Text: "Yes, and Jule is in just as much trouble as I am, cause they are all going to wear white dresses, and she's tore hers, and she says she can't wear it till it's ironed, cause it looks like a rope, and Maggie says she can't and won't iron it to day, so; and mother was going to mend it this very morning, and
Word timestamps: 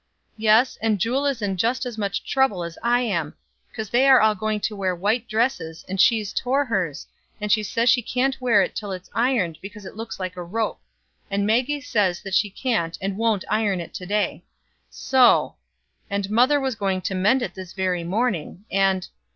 "Yes, 0.37 0.79
and 0.81 0.97
Jule 0.99 1.27
is 1.27 1.43
in 1.43 1.57
just 1.57 1.85
as 1.85 1.95
much 1.95 2.25
trouble 2.25 2.63
as 2.63 2.75
I 2.81 3.01
am, 3.01 3.35
cause 3.75 3.91
they 3.91 4.09
are 4.09 4.19
all 4.19 4.33
going 4.33 4.59
to 4.61 4.75
wear 4.75 4.95
white 4.95 5.27
dresses, 5.29 5.85
and 5.87 6.01
she's 6.01 6.33
tore 6.33 6.65
hers, 6.65 7.05
and 7.39 7.51
she 7.51 7.61
says 7.61 7.87
she 7.87 8.01
can't 8.01 8.41
wear 8.41 8.63
it 8.63 8.75
till 8.75 8.91
it's 8.93 9.11
ironed, 9.13 9.59
cause 9.71 9.85
it 9.85 9.95
looks 9.95 10.19
like 10.19 10.35
a 10.35 10.41
rope, 10.43 10.81
and 11.29 11.45
Maggie 11.45 11.81
says 11.81 12.19
she 12.31 12.49
can't 12.49 12.97
and 12.99 13.15
won't 13.15 13.45
iron 13.47 13.79
it 13.79 13.93
to 13.93 14.07
day, 14.07 14.43
so; 14.89 15.53
and 16.09 16.31
mother 16.31 16.59
was 16.59 16.73
going 16.73 17.01
to 17.01 17.13
mend 17.13 17.43
it 17.43 17.53
this 17.53 17.73
very 17.73 18.03
morning, 18.03 18.65
and 18.71 19.07